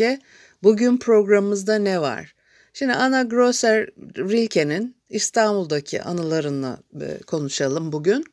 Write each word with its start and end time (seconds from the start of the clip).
Bugün 0.63 0.99
programımızda 0.99 1.79
ne 1.79 2.01
var? 2.01 2.35
Şimdi 2.73 2.93
Anna 2.93 3.23
Grosser 3.23 3.87
Rilke'nin 4.17 4.97
İstanbul'daki 5.09 6.03
anılarını 6.03 6.79
e, 7.01 7.19
konuşalım 7.19 7.93
bugün. 7.93 8.25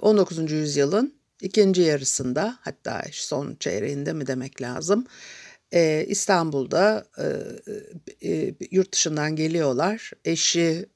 19. 0.00 0.38
E, 0.38 0.56
yüzyılın 0.56 1.14
ikinci 1.46 1.82
yarısında 1.82 2.58
hatta 2.60 3.02
son 3.12 3.56
çeyreğinde 3.60 4.12
mi 4.12 4.26
demek 4.26 4.62
lazım. 4.62 5.06
E, 5.72 6.06
İstanbul'da 6.08 7.06
yurt 8.70 8.92
dışından 8.92 9.36
geliyorlar. 9.36 10.10
Eşi 10.24 10.86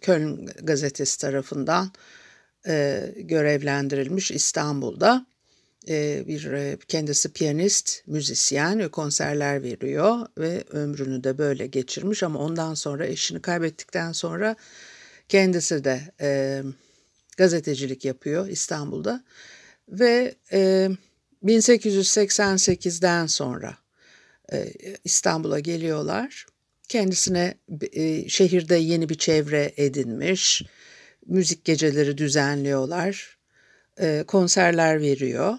Köln 0.00 0.46
gazetesi 0.62 1.18
tarafından 1.18 1.92
görevlendirilmiş 3.16 4.30
İstanbul'da 4.30 5.26
bir 6.26 6.76
kendisi 6.76 7.32
piyanist, 7.32 8.02
müzisyen 8.06 8.88
konserler 8.88 9.62
veriyor 9.62 10.26
ve 10.38 10.64
ömrünü 10.70 11.24
de 11.24 11.38
böyle 11.38 11.66
geçirmiş 11.66 12.22
ama 12.22 12.38
ondan 12.38 12.74
sonra 12.74 13.06
eşini 13.06 13.42
kaybettikten 13.42 14.12
sonra 14.12 14.56
kendisi 15.28 15.84
de 15.84 16.00
e, 16.20 16.62
gazetecilik 17.36 18.04
yapıyor 18.04 18.48
İstanbul'da 18.48 19.24
ve 19.88 20.34
e, 20.52 20.90
1888'den 21.44 23.26
sonra 23.26 23.76
e, 24.52 24.72
İstanbul'a 25.04 25.60
geliyorlar. 25.60 26.46
Kendisine 26.88 27.54
e, 27.92 28.28
şehirde 28.28 28.76
yeni 28.76 29.08
bir 29.08 29.18
çevre 29.18 29.72
edinmiş, 29.76 30.62
müzik 31.26 31.64
geceleri 31.64 32.18
düzenliyorlar, 32.18 33.38
e, 34.00 34.24
konserler 34.26 35.00
veriyor 35.00 35.58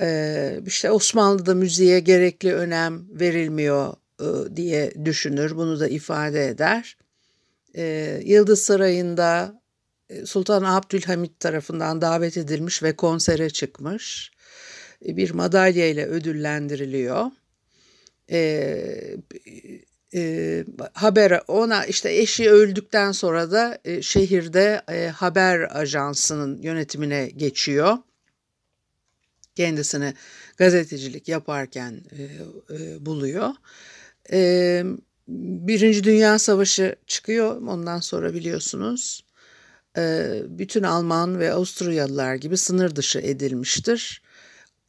e, 0.00 0.60
işte 0.66 0.90
Osmanlı'da 0.90 1.54
müziğe 1.54 2.00
gerekli 2.00 2.54
önem 2.54 3.20
verilmiyor 3.20 3.94
e, 4.20 4.56
diye 4.56 5.04
düşünür. 5.04 5.56
Bunu 5.56 5.80
da 5.80 5.88
ifade 5.88 6.48
eder. 6.48 6.96
E, 7.76 8.20
Yıldız 8.24 8.62
Sarayı'nda 8.62 9.62
Sultan 10.24 10.62
Abdülhamit 10.62 11.40
tarafından 11.40 12.00
davet 12.00 12.36
edilmiş 12.36 12.82
ve 12.82 12.96
konsere 12.96 13.50
çıkmış. 13.50 14.30
E, 15.06 15.16
bir 15.16 15.30
madalya 15.30 15.88
ile 15.88 16.06
ödüllendiriliyor. 16.06 17.30
E, 18.30 19.16
e, 20.14 20.64
haber 20.92 21.42
ona 21.48 21.86
işte 21.86 22.12
eşi 22.12 22.50
öldükten 22.50 23.12
sonra 23.12 23.50
da 23.50 23.78
e, 23.84 24.02
şehirde 24.02 24.82
e, 24.88 25.06
haber 25.06 25.78
ajansının 25.80 26.62
yönetimine 26.62 27.28
geçiyor 27.36 27.98
kendisini 29.56 30.14
gazetecilik 30.56 31.28
yaparken 31.28 32.02
e, 32.18 32.22
e, 32.74 33.06
buluyor. 33.06 33.50
E, 34.32 34.82
Birinci 35.28 36.04
Dünya 36.04 36.38
Savaşı 36.38 36.96
çıkıyor 37.06 37.62
ondan 37.62 38.00
sonra 38.00 38.34
biliyorsunuz. 38.34 39.25
E, 39.96 40.42
bütün 40.48 40.82
Alman 40.82 41.38
ve 41.38 41.52
Avusturyalılar 41.52 42.34
gibi 42.34 42.56
sınır 42.56 42.96
dışı 42.96 43.18
edilmiştir. 43.18 44.22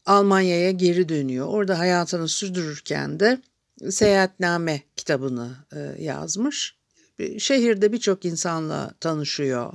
Almanya'ya 0.06 0.72
geri 0.72 1.10
dönüyor. 1.10 1.48
Orada 1.48 1.80
hayatını 1.80 2.28
sürdürürken 2.28 3.20
de 3.20 3.42
Seyahatname 3.90 4.82
kitabını 4.96 5.56
e, 5.76 6.04
yazmış. 6.04 6.76
Şehirde 7.38 7.94
birçok 7.94 8.26
insanla 8.26 8.92
tanışıyor. 9.00 9.74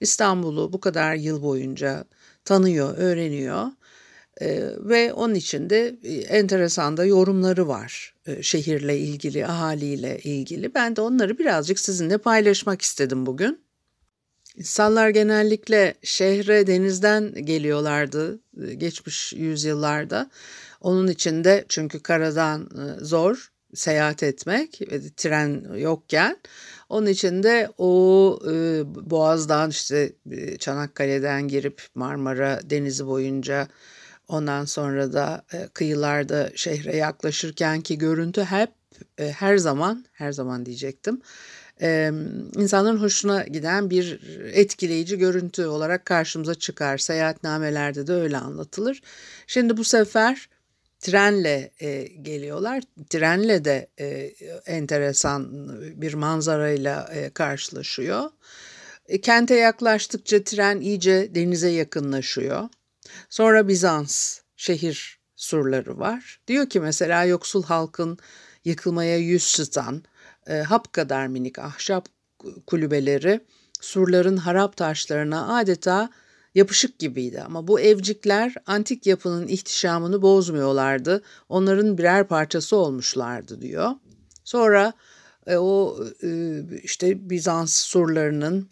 İstanbul'u 0.00 0.72
bu 0.72 0.80
kadar 0.80 1.14
yıl 1.14 1.42
boyunca 1.42 2.04
tanıyor, 2.44 2.98
öğreniyor. 2.98 3.66
E, 4.40 4.70
ve 4.78 5.12
onun 5.12 5.34
için 5.34 5.70
de 5.70 5.96
enteresan 6.28 6.96
da 6.96 7.04
yorumları 7.04 7.68
var 7.68 8.14
şehirle 8.42 8.98
ilgili, 8.98 9.46
ahaliyle 9.46 10.18
ilgili. 10.18 10.74
Ben 10.74 10.96
de 10.96 11.00
onları 11.00 11.38
birazcık 11.38 11.78
sizinle 11.78 12.18
paylaşmak 12.18 12.82
istedim 12.82 13.26
bugün. 13.26 13.69
İnsanlar 14.56 15.08
genellikle 15.08 15.94
şehre 16.02 16.66
denizden 16.66 17.34
geliyorlardı 17.34 18.40
e, 18.66 18.74
geçmiş 18.74 19.32
yüzyıllarda. 19.32 20.30
Onun 20.80 21.08
için 21.08 21.44
de 21.44 21.64
çünkü 21.68 22.02
karadan 22.02 22.62
e, 22.62 23.04
zor 23.04 23.52
seyahat 23.74 24.22
etmek, 24.22 24.80
tren 25.16 25.74
yokken 25.76 26.36
onun 26.88 27.06
için 27.06 27.42
de 27.42 27.70
o 27.78 28.38
e, 28.50 28.82
Boğaz'dan 29.10 29.70
işte 29.70 30.12
Çanakkale'den 30.58 31.48
girip 31.48 31.82
Marmara 31.94 32.60
Denizi 32.70 33.06
boyunca 33.06 33.68
Ondan 34.30 34.64
sonra 34.64 35.12
da 35.12 35.44
e, 35.52 35.68
kıyılarda 35.68 36.50
şehre 36.54 36.96
yaklaşırken 36.96 37.80
ki 37.80 37.98
görüntü 37.98 38.44
hep 38.44 38.70
e, 39.18 39.30
her 39.30 39.56
zaman 39.56 40.04
her 40.12 40.32
zaman 40.32 40.66
diyecektim 40.66 41.20
e, 41.82 42.12
insanların 42.56 42.96
hoşuna 42.96 43.42
giden 43.42 43.90
bir 43.90 44.20
etkileyici 44.52 45.18
görüntü 45.18 45.66
olarak 45.66 46.04
karşımıza 46.04 46.54
çıkar. 46.54 46.98
Seyahatnamelerde 46.98 48.06
de 48.06 48.12
öyle 48.12 48.36
anlatılır. 48.36 49.02
Şimdi 49.46 49.76
bu 49.76 49.84
sefer 49.84 50.48
trenle 51.00 51.70
e, 51.80 52.02
geliyorlar. 52.02 52.82
Trenle 53.10 53.64
de 53.64 53.88
e, 54.00 54.06
enteresan 54.66 55.68
bir 56.00 56.14
manzarayla 56.14 57.10
e, 57.14 57.30
karşılaşıyor. 57.30 58.30
E, 59.08 59.20
kente 59.20 59.54
yaklaştıkça 59.54 60.44
tren 60.44 60.80
iyice 60.80 61.34
denize 61.34 61.68
yakınlaşıyor. 61.68 62.68
Sonra 63.30 63.68
Bizans 63.68 64.40
şehir 64.56 65.20
surları 65.36 65.98
var. 65.98 66.40
Diyor 66.46 66.68
ki 66.68 66.80
mesela 66.80 67.24
yoksul 67.24 67.62
halkın 67.62 68.18
yıkılmaya 68.64 69.18
yüz 69.18 69.56
tutan 69.56 70.02
hap 70.58 70.92
kadar 70.92 71.26
minik 71.26 71.58
ahşap 71.58 72.06
kulübeleri 72.66 73.40
surların 73.80 74.36
harap 74.36 74.76
taşlarına 74.76 75.58
adeta 75.58 76.10
yapışık 76.54 76.98
gibiydi 76.98 77.42
ama 77.42 77.68
bu 77.68 77.80
evcikler 77.80 78.54
antik 78.66 79.06
yapının 79.06 79.48
ihtişamını 79.48 80.22
bozmuyorlardı. 80.22 81.22
Onların 81.48 81.98
birer 81.98 82.28
parçası 82.28 82.76
olmuşlardı 82.76 83.60
diyor. 83.60 83.90
Sonra 84.44 84.92
e, 85.46 85.56
o 85.56 85.98
e, 86.22 86.60
işte 86.82 87.30
Bizans 87.30 87.74
surlarının 87.74 88.68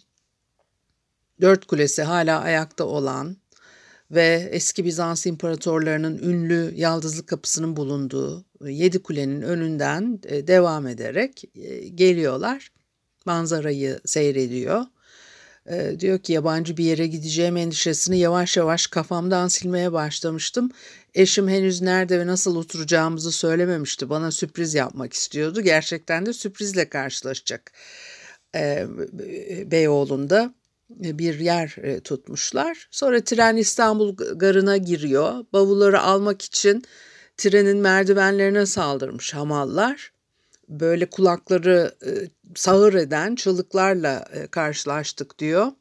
dört 1.40 1.66
kulesi 1.66 2.02
hala 2.02 2.40
ayakta 2.40 2.84
olan 2.84 3.36
ve 4.10 4.48
eski 4.52 4.84
Bizans 4.84 5.26
imparatorlarının 5.26 6.18
ünlü 6.18 6.72
Yaldızlı 6.74 7.26
Kapısı'nın 7.26 7.76
bulunduğu 7.76 8.44
Yedi 8.64 9.02
Kule'nin 9.02 9.42
önünden 9.42 10.20
e, 10.26 10.46
devam 10.46 10.86
ederek 10.86 11.44
e, 11.54 11.88
geliyorlar. 11.88 12.72
Manzarayı 13.24 14.00
seyrediyor. 14.04 14.84
E, 15.66 16.00
diyor 16.00 16.18
ki 16.18 16.32
yabancı 16.32 16.76
bir 16.76 16.84
yere 16.84 17.06
gideceğim 17.06 17.56
endişesini 17.56 18.18
yavaş 18.18 18.56
yavaş 18.56 18.86
kafamdan 18.86 19.48
silmeye 19.48 19.92
başlamıştım. 19.92 20.70
Eşim 21.14 21.48
henüz 21.48 21.82
nerede 21.82 22.20
ve 22.20 22.26
nasıl 22.26 22.56
oturacağımızı 22.56 23.32
söylememişti. 23.32 24.10
Bana 24.10 24.30
sürpriz 24.30 24.74
yapmak 24.74 25.12
istiyordu. 25.12 25.60
Gerçekten 25.60 26.26
de 26.26 26.32
sürprizle 26.32 26.88
karşılaşacak. 26.88 27.72
Beyoğlu'nda 29.70 30.54
e, 30.54 30.57
bir 30.90 31.38
yer 31.38 31.76
e, 31.82 32.00
tutmuşlar. 32.00 32.88
Sonra 32.90 33.20
tren 33.20 33.56
İstanbul 33.56 34.16
garına 34.16 34.76
giriyor. 34.76 35.44
Bavulları 35.52 36.00
almak 36.00 36.42
için 36.42 36.84
trenin 37.36 37.78
merdivenlerine 37.78 38.66
saldırmış 38.66 39.34
hamallar. 39.34 40.12
Böyle 40.68 41.06
kulakları 41.06 41.94
e, 42.06 42.10
sağır 42.54 42.94
eden 42.94 43.34
çığlıklarla 43.34 44.24
karşılaştık 44.50 45.38
diyor. 45.38 45.72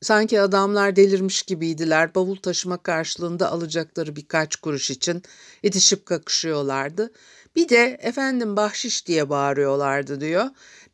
Sanki 0.00 0.40
adamlar 0.40 0.96
delirmiş 0.96 1.42
gibiydiler. 1.42 2.14
Bavul 2.14 2.36
taşıma 2.36 2.76
karşılığında 2.82 3.52
alacakları 3.52 4.16
birkaç 4.16 4.56
kuruş 4.56 4.90
için 4.90 5.22
itişip 5.62 6.06
kakışıyorlardı. 6.06 7.12
Bir 7.56 7.68
de 7.68 7.98
efendim 8.02 8.56
bahşiş 8.56 9.06
diye 9.06 9.28
bağırıyorlardı 9.28 10.20
diyor. 10.20 10.44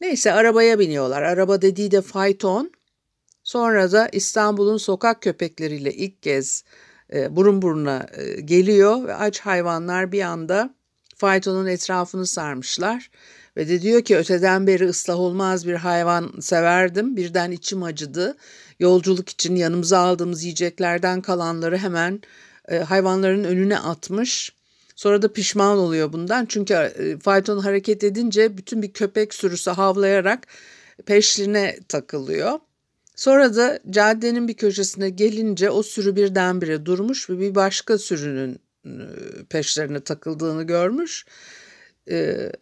Neyse 0.01 0.33
arabaya 0.33 0.79
biniyorlar. 0.79 1.23
Araba 1.23 1.63
dediği 1.63 1.91
de 1.91 2.01
fayton. 2.01 2.73
Sonra 3.45 3.93
da 3.93 4.09
İstanbul'un 4.13 4.77
sokak 4.77 5.23
köpekleriyle 5.23 5.93
ilk 5.93 6.23
kez 6.23 6.65
e, 7.13 7.37
burun 7.37 7.63
buruna 7.63 8.07
e, 8.17 8.41
geliyor 8.41 9.07
ve 9.07 9.15
aç 9.15 9.41
hayvanlar 9.41 10.13
bir 10.13 10.23
anda 10.23 10.75
faytonun 11.17 11.67
etrafını 11.67 12.27
sarmışlar. 12.27 13.11
Ve 13.57 13.69
de 13.69 13.83
diyor 13.83 14.03
ki 14.03 14.17
öteden 14.17 14.67
beri 14.67 14.89
ıslah 14.89 15.19
olmaz 15.19 15.67
bir 15.67 15.75
hayvan 15.75 16.33
severdim. 16.41 17.17
Birden 17.17 17.51
içim 17.51 17.83
acıdı. 17.83 18.37
Yolculuk 18.81 19.29
için 19.29 19.57
yanımıza 19.57 19.99
aldığımız 19.99 20.45
yiyeceklerden 20.45 21.21
kalanları 21.21 21.79
hemen 21.79 22.21
e, 22.69 22.79
hayvanların 22.79 23.45
önüne 23.45 23.79
atmış. 23.79 24.53
Sonra 24.97 25.23
da 25.23 25.33
pişman 25.33 25.79
oluyor 25.79 26.13
bundan. 26.13 26.47
Çünkü 26.47 26.75
e, 26.75 27.19
fayton 27.19 27.59
hareket 27.59 28.05
edince 28.05 28.57
bütün 28.57 28.83
bir 28.83 28.93
köpek 28.93 29.35
sürüsü 29.35 29.71
havlayarak 29.71 30.47
peşline 31.07 31.79
takılıyor. 31.89 32.59
Sonra 33.17 33.57
da 33.57 33.81
caddenin 33.91 34.49
bir 34.49 34.55
köşesine 34.55 35.11
gelince 35.11 35.71
o 35.71 35.83
sürü 35.83 36.17
birdenbire 36.17 36.87
durmuş 36.87 37.31
ve 37.31 37.41
bir 37.41 37.55
başka 37.55 37.99
sürünün 37.99 38.59
e, 38.87 38.91
peşlerine 39.51 40.01
takıldığını 40.01 40.63
görmüş. 40.63 41.27
E, 42.11 42.53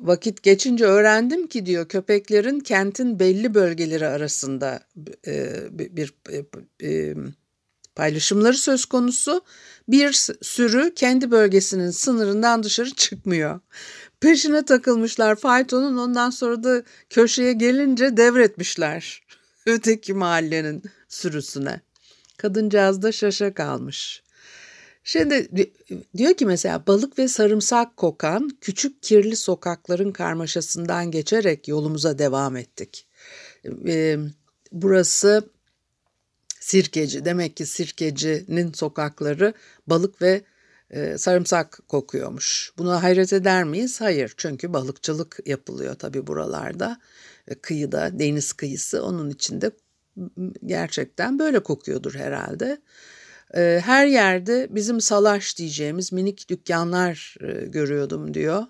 vakit 0.00 0.42
geçince 0.42 0.84
öğrendim 0.84 1.46
ki 1.46 1.66
diyor 1.66 1.88
köpeklerin 1.88 2.60
kentin 2.60 3.18
belli 3.18 3.54
bölgeleri 3.54 4.06
arasında 4.06 4.80
e, 5.26 5.62
bir 5.70 6.14
paylaşımları 7.94 8.56
söz 8.56 8.84
konusu. 8.84 9.44
Bir 9.88 10.12
sürü 10.42 10.94
kendi 10.94 11.30
bölgesinin 11.30 11.90
sınırından 11.90 12.62
dışarı 12.62 12.90
çıkmıyor. 12.90 13.60
Peşine 14.20 14.64
takılmışlar 14.64 15.36
faytonun 15.36 15.96
ondan 15.96 16.30
sonra 16.30 16.64
da 16.64 16.82
köşeye 17.10 17.52
gelince 17.52 18.16
devretmişler 18.16 19.24
öteki 19.66 20.14
mahallenin 20.14 20.82
sürüsüne. 21.08 21.80
Kadıncağız 22.36 23.02
da 23.02 23.12
şaşa 23.12 23.54
kalmış. 23.54 24.22
Şimdi 25.04 25.66
diyor 26.16 26.34
ki 26.34 26.46
mesela 26.46 26.86
balık 26.86 27.18
ve 27.18 27.28
sarımsak 27.28 27.96
kokan 27.96 28.50
küçük 28.60 29.02
kirli 29.02 29.36
sokakların 29.36 30.12
karmaşasından 30.12 31.10
geçerek 31.10 31.68
yolumuza 31.68 32.18
devam 32.18 32.56
ettik. 32.56 33.06
Burası 34.72 35.50
Sirkeci. 36.60 37.24
Demek 37.24 37.56
ki 37.56 37.66
Sirkeci'nin 37.66 38.72
sokakları 38.72 39.54
balık 39.86 40.22
ve 40.22 40.42
sarımsak 41.16 41.80
kokuyormuş. 41.88 42.72
Buna 42.78 43.02
hayret 43.02 43.32
eder 43.32 43.64
miyiz? 43.64 44.00
Hayır. 44.00 44.34
Çünkü 44.36 44.72
balıkçılık 44.72 45.38
yapılıyor 45.46 45.94
tabii 45.94 46.26
buralarda. 46.26 47.00
Kıyıda, 47.62 48.18
deniz 48.18 48.52
kıyısı 48.52 49.04
onun 49.04 49.30
içinde 49.30 49.70
gerçekten 50.66 51.38
böyle 51.38 51.62
kokuyordur 51.62 52.14
herhalde. 52.14 52.78
Her 53.80 54.06
yerde 54.06 54.66
bizim 54.70 55.00
salaş 55.00 55.58
diyeceğimiz 55.58 56.12
minik 56.12 56.48
dükkanlar 56.50 57.36
görüyordum 57.66 58.34
diyor. 58.34 58.62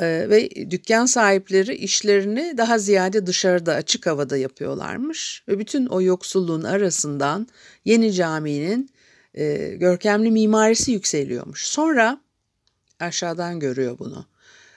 Ve 0.00 0.70
dükkan 0.70 1.06
sahipleri 1.06 1.74
işlerini 1.74 2.54
daha 2.56 2.78
ziyade 2.78 3.26
dışarıda 3.26 3.74
açık 3.74 4.06
havada 4.06 4.36
yapıyorlarmış. 4.36 5.44
Ve 5.48 5.58
bütün 5.58 5.86
o 5.86 6.02
yoksulluğun 6.02 6.62
arasından 6.62 7.48
yeni 7.84 8.12
caminin 8.12 8.90
görkemli 9.76 10.30
mimarisi 10.30 10.92
yükseliyormuş. 10.92 11.66
Sonra 11.66 12.20
aşağıdan 13.00 13.60
görüyor 13.60 13.98
bunu. 13.98 14.26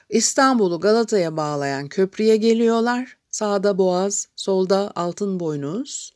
İstanbul'u 0.09 0.79
Galata'ya 0.79 1.37
bağlayan 1.37 1.87
köprüye 1.87 2.37
geliyorlar. 2.37 3.17
Sağda 3.31 3.77
Boğaz, 3.77 4.27
solda 4.35 4.91
Altın 4.95 5.39
Boynuz. 5.39 6.13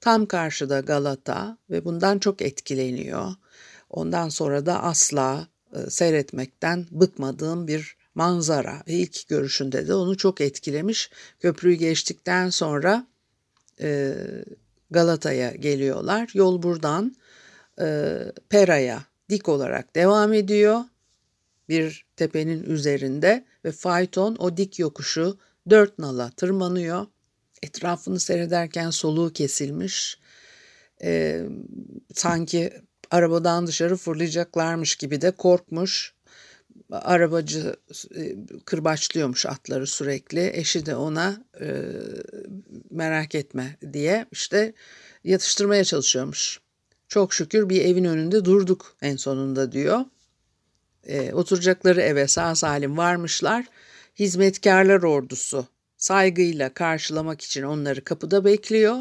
Tam 0.00 0.26
karşıda 0.26 0.80
Galata 0.80 1.58
ve 1.70 1.84
bundan 1.84 2.18
çok 2.18 2.42
etkileniyor. 2.42 3.34
Ondan 3.90 4.28
sonra 4.28 4.66
da 4.66 4.82
asla 4.82 5.48
e, 5.72 5.90
seyretmekten 5.90 6.86
bıkmadığım 6.90 7.68
bir 7.68 7.96
manzara 8.14 8.82
ve 8.88 8.92
ilk 8.92 9.28
görüşünde 9.28 9.88
de 9.88 9.94
onu 9.94 10.16
çok 10.16 10.40
etkilemiş. 10.40 11.10
Köprüyü 11.40 11.76
geçtikten 11.76 12.50
sonra 12.50 13.06
e, 13.80 14.14
Galata'ya 14.90 15.50
geliyorlar. 15.50 16.30
Yol 16.34 16.62
buradan 16.62 17.16
e, 17.80 18.18
Pera'ya 18.48 19.02
dik 19.30 19.48
olarak 19.48 19.96
devam 19.96 20.32
ediyor. 20.32 20.80
Bir 21.68 22.06
tepenin 22.16 22.62
üzerinde 22.62 23.44
ve 23.64 23.72
fayton 23.72 24.36
o 24.38 24.56
dik 24.56 24.78
yokuşu 24.78 25.38
dört 25.70 25.98
nala 25.98 26.30
tırmanıyor. 26.30 27.06
Etrafını 27.62 28.20
seyrederken 28.20 28.90
soluğu 28.90 29.32
kesilmiş. 29.32 30.18
E, 31.02 31.42
sanki 32.14 32.72
arabadan 33.10 33.66
dışarı 33.66 33.96
fırlayacaklarmış 33.96 34.96
gibi 34.96 35.20
de 35.20 35.30
korkmuş. 35.30 36.14
Arabacı 36.90 37.76
e, 38.16 38.36
kırbaçlıyormuş 38.64 39.46
atları 39.46 39.86
sürekli. 39.86 40.50
Eşi 40.54 40.86
de 40.86 40.96
ona 40.96 41.44
e, 41.60 41.82
merak 42.90 43.34
etme 43.34 43.76
diye 43.92 44.26
işte 44.32 44.72
yatıştırmaya 45.24 45.84
çalışıyormuş. 45.84 46.60
Çok 47.08 47.34
şükür 47.34 47.68
bir 47.68 47.84
evin 47.84 48.04
önünde 48.04 48.44
durduk 48.44 48.96
en 49.02 49.16
sonunda 49.16 49.72
diyor. 49.72 50.04
E, 51.06 51.32
oturacakları 51.34 52.00
eve 52.00 52.28
sağ 52.28 52.54
salim 52.54 52.96
varmışlar. 52.96 53.64
Hizmetkarlar 54.18 55.02
ordusu 55.02 55.66
saygıyla 55.96 56.74
karşılamak 56.74 57.40
için 57.40 57.62
onları 57.62 58.04
kapıda 58.04 58.44
bekliyor. 58.44 58.96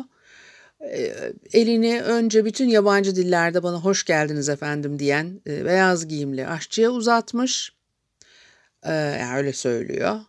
Ee, 0.81 1.33
elini 1.53 2.01
önce 2.01 2.45
bütün 2.45 2.69
yabancı 2.69 3.15
dillerde 3.15 3.63
bana 3.63 3.77
hoş 3.77 4.03
geldiniz 4.03 4.49
efendim 4.49 4.99
diyen 4.99 5.41
e, 5.47 5.65
beyaz 5.65 6.07
giyimli 6.07 6.47
aşçıya 6.47 6.89
uzatmış. 6.89 7.73
Ee, 8.83 8.91
yani 8.91 9.37
öyle 9.37 9.53
söylüyor. 9.53 10.19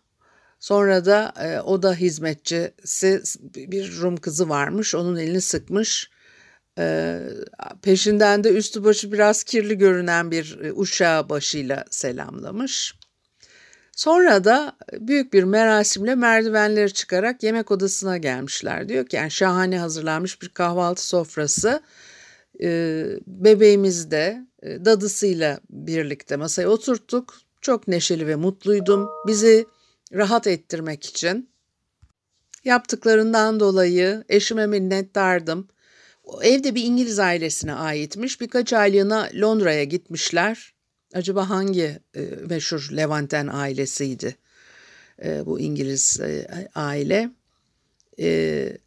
Sonra 0.59 1.05
da 1.05 1.33
e, 1.39 1.61
o 1.61 1.83
da 1.83 1.93
hizmetçisi 1.93 3.21
bir 3.55 3.97
Rum 3.97 4.17
kızı 4.17 4.49
varmış. 4.49 4.95
Onun 4.95 5.15
elini 5.15 5.41
sıkmış. 5.41 6.09
Ee, 6.77 7.19
peşinden 7.81 8.43
de 8.43 8.49
üstü 8.49 8.83
başı 8.83 9.11
biraz 9.11 9.43
kirli 9.43 9.77
görünen 9.77 10.31
bir 10.31 10.59
e, 10.63 10.73
uşağı 10.73 11.29
başıyla 11.29 11.85
selamlamış. 11.89 12.95
Sonra 13.97 14.43
da 14.43 14.77
büyük 14.93 15.33
bir 15.33 15.43
merasimle 15.43 16.15
merdivenleri 16.15 16.93
çıkarak 16.93 17.43
yemek 17.43 17.71
odasına 17.71 18.17
gelmişler. 18.17 18.89
Diyor 18.89 19.05
ki 19.05 19.15
yani 19.15 19.31
şahane 19.31 19.79
hazırlanmış 19.79 20.41
bir 20.41 20.49
kahvaltı 20.49 21.07
sofrası. 21.07 21.81
Ee, 22.61 23.05
bebeğimiz 23.27 24.11
de 24.11 24.47
e, 24.63 24.85
dadısıyla 24.85 25.59
birlikte 25.69 26.35
masaya 26.35 26.67
oturttuk. 26.67 27.37
Çok 27.61 27.87
neşeli 27.87 28.27
ve 28.27 28.35
mutluydum. 28.35 29.09
Bizi 29.27 29.65
rahat 30.13 30.47
ettirmek 30.47 31.05
için 31.05 31.49
yaptıklarından 32.63 33.59
dolayı 33.59 34.23
eşime 34.29 34.67
minnettardım. 34.67 35.67
Evde 36.41 36.75
bir 36.75 36.83
İngiliz 36.83 37.19
ailesine 37.19 37.73
aitmiş. 37.73 38.41
Birkaç 38.41 38.73
aylığına 38.73 39.29
Londra'ya 39.33 39.83
gitmişler. 39.83 40.73
Acaba 41.13 41.49
hangi 41.49 41.99
e, 42.15 42.21
meşhur 42.49 42.89
Levanten 42.95 43.47
ailesiydi 43.47 44.35
e, 45.23 45.45
bu 45.45 45.59
İngiliz 45.59 46.19
e, 46.19 46.47
aile? 46.75 47.29
E, 48.19 48.77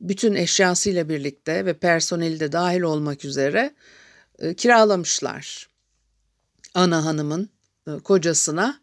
bütün 0.00 0.34
eşyasıyla 0.34 1.08
birlikte 1.08 1.66
ve 1.66 1.74
personeli 1.74 2.40
de 2.40 2.52
dahil 2.52 2.80
olmak 2.80 3.24
üzere 3.24 3.74
e, 4.38 4.54
kiralamışlar. 4.54 5.68
Ana 6.74 7.04
hanımın 7.04 7.48
e, 7.88 7.90
kocasına 7.98 8.80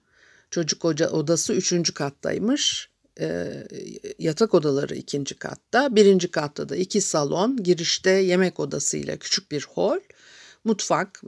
çocuk 0.51 0.85
oca 0.85 1.09
odası 1.09 1.53
üçüncü 1.53 1.93
kattaymış. 1.93 2.89
E, 3.19 3.63
yatak 4.19 4.53
odaları 4.53 4.95
ikinci 4.95 5.35
katta. 5.35 5.95
Birinci 5.95 6.31
katta 6.31 6.69
da 6.69 6.75
iki 6.75 7.01
salon, 7.01 7.63
girişte 7.63 8.09
yemek 8.09 8.59
odasıyla 8.59 9.17
küçük 9.17 9.51
bir 9.51 9.67
hol 9.69 9.99
mutfak 10.63 11.21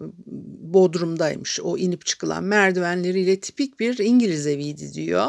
bodrumdaymış. 0.74 1.60
O 1.60 1.78
inip 1.78 2.06
çıkılan 2.06 2.44
merdivenleriyle 2.44 3.40
tipik 3.40 3.80
bir 3.80 3.98
İngiliz 3.98 4.48
eviydi 4.48 4.94
diyor. 4.94 5.28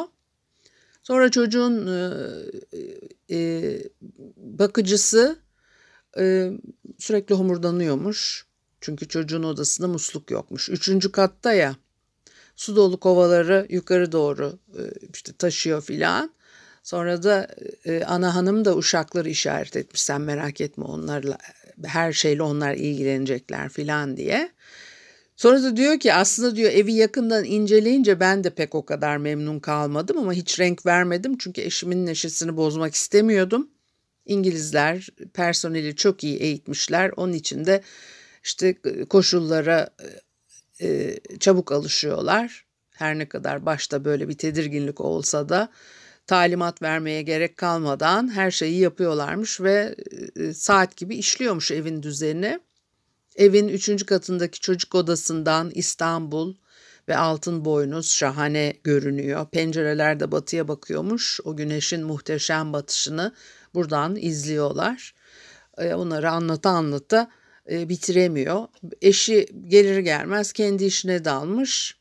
Sonra 1.03 1.31
çocuğun 1.31 1.87
e, 1.87 3.37
e, 3.37 3.83
bakıcısı 4.37 5.37
e, 6.19 6.53
sürekli 6.99 7.35
homurdanıyormuş. 7.35 8.47
Çünkü 8.81 9.09
çocuğun 9.09 9.43
odasında 9.43 9.89
musluk 9.89 10.31
yokmuş. 10.31 10.69
Üçüncü 10.69 11.13
katta 11.13 11.53
ya 11.53 11.77
su 12.57 12.77
dolu 12.77 13.01
kovaları 13.01 13.67
yukarı 13.71 14.13
doğru 14.13 14.59
e, 14.79 14.83
işte 15.15 15.33
taşıyor 15.33 15.83
filan. 15.83 16.31
Sonra 16.83 17.23
da 17.23 17.49
e, 17.85 18.05
ana 18.05 18.35
hanım 18.35 18.65
da 18.65 18.77
uşakları 18.77 19.29
işaret 19.29 19.77
etmiş. 19.77 20.03
Sen 20.03 20.21
merak 20.21 20.61
etme 20.61 20.85
onlarla 20.85 21.39
her 21.85 22.13
şeyle 22.13 22.43
onlar 22.43 22.75
ilgilenecekler 22.75 23.69
filan 23.69 24.17
diye. 24.17 24.51
Sonra 25.37 25.63
da 25.63 25.77
diyor 25.77 26.01
ki 26.01 26.15
aslında 26.15 26.57
diyor 26.57 26.73
evi 26.73 26.93
yakından 26.93 27.45
inceleyince 27.45 28.21
ben 28.21 28.45
de 28.45 28.51
pek 28.51 28.75
o 28.75 28.85
kadar 28.85 29.17
memnun 29.17 29.61
kalmadım 29.61 30.19
ama 30.19 30.33
hiç 30.33 30.61
renk 30.61 30.87
vermedim 30.87 31.39
çünkü 31.39 31.61
eşimin 31.61 32.07
neşesini 32.07 32.57
bozmak 32.57 32.95
istemiyordum. 32.95 33.71
İngilizler 34.27 35.09
personeli 35.35 35.97
çok 35.97 36.25
iyi 36.25 36.37
eğitmişler. 36.37 37.11
Onun 37.17 37.33
için 37.33 37.65
de 37.67 37.83
işte 38.45 38.75
koşullara 39.09 39.91
e, 40.81 41.21
çabuk 41.41 41.73
alışıyorlar. 41.73 42.67
Her 42.91 43.19
ne 43.19 43.29
kadar 43.29 43.67
başta 43.67 44.05
böyle 44.05 44.29
bir 44.29 44.39
tedirginlik 44.39 45.01
olsa 45.01 45.49
da 45.49 45.69
talimat 46.31 46.83
vermeye 46.83 47.23
gerek 47.23 47.57
kalmadan 47.57 48.35
her 48.35 48.51
şeyi 48.51 48.79
yapıyorlarmış 48.79 49.61
ve 49.61 49.95
e, 50.37 50.55
saat 50.55 50.97
gibi 50.97 51.17
işliyormuş 51.17 51.71
evin 51.71 52.03
düzeni. 52.03 52.61
Evin 53.37 53.69
üçüncü 53.69 54.07
katındaki 54.07 54.61
çocuk 54.61 54.95
odasından 54.95 55.71
İstanbul 55.75 56.55
ve 57.09 57.17
altın 57.17 57.65
boynuz 57.65 58.11
şahane 58.11 58.75
görünüyor. 58.85 59.47
Pencereler 59.47 60.21
de 60.21 60.33
batıya 60.33 60.69
bakıyormuş. 60.69 61.41
O 61.45 61.57
güneşin 61.57 62.05
muhteşem 62.05 62.73
batışını 62.73 63.35
buradan 63.75 64.17
izliyorlar. 64.17 65.15
E, 65.79 65.95
onları 65.95 66.31
anlata 66.31 66.71
anlata 66.71 67.31
e, 67.71 67.89
bitiremiyor. 67.89 68.67
Eşi 69.03 69.47
gelir 69.69 69.99
gelmez 69.99 70.53
kendi 70.53 70.85
işine 70.85 71.25
dalmış. 71.25 72.00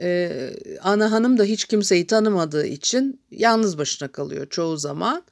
Ee, 0.00 0.50
ana 0.82 1.12
hanım 1.12 1.38
da 1.38 1.44
hiç 1.44 1.64
kimseyi 1.64 2.06
tanımadığı 2.06 2.66
için 2.66 3.20
yalnız 3.30 3.78
başına 3.78 4.08
kalıyor 4.08 4.46
çoğu 4.50 4.76
zaman. 4.76 5.24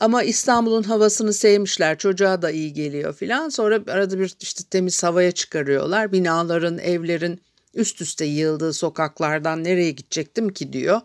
Ama 0.00 0.22
İstanbul'un 0.22 0.82
havasını 0.82 1.32
sevmişler. 1.32 1.98
Çocuğa 1.98 2.42
da 2.42 2.50
iyi 2.50 2.72
geliyor 2.72 3.14
filan. 3.14 3.48
Sonra 3.48 3.80
arada 3.88 4.18
bir 4.18 4.36
işte 4.40 4.64
temiz 4.70 5.02
havaya 5.02 5.32
çıkarıyorlar. 5.32 6.12
Binaların, 6.12 6.78
evlerin 6.78 7.40
üst 7.74 8.00
üste 8.00 8.24
yığıldığı 8.24 8.72
sokaklardan 8.72 9.64
nereye 9.64 9.90
gidecektim 9.90 10.48
ki 10.48 10.72
diyor. 10.72 11.00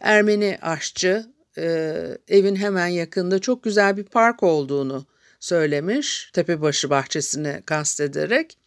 Ermeni 0.00 0.58
aşçı 0.62 1.26
e, 1.58 1.94
evin 2.28 2.56
hemen 2.56 2.86
yakında 2.86 3.38
çok 3.38 3.62
güzel 3.62 3.96
bir 3.96 4.04
park 4.04 4.42
olduğunu 4.42 5.06
söylemiş. 5.40 6.30
Tepebaşı 6.32 6.90
bahçesini 6.90 7.62
kastederek. 7.66 8.58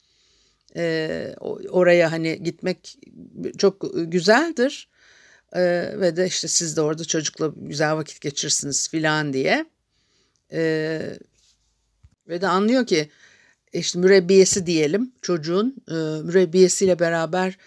E, 0.76 1.36
oraya 1.70 2.12
hani 2.12 2.44
gitmek 2.44 2.98
çok 3.58 3.86
güzeldir. 3.96 4.90
E, 5.54 5.62
ve 6.00 6.16
de 6.16 6.28
işte 6.28 6.48
siz 6.48 6.78
de 6.78 6.82
orada 6.82 7.06
çocukla 7.06 7.52
güzel 7.56 7.96
vakit 7.96 8.22
geçirsiniz 8.22 8.90
filan 8.90 9.34
diye. 9.34 9.66
E, 10.54 11.02
ve 12.28 12.42
de 12.42 12.48
anlıyor 12.48 12.86
ki 12.86 13.10
işte 13.74 14.00
mürebbiyesi 14.00 14.66
diyelim 14.66 15.12
çocuğun 15.22 15.76
e, 15.88 15.94
mürebbiyesiyle 16.24 17.00
beraber 17.00 17.58